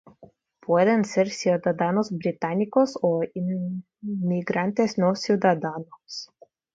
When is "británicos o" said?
2.11-3.21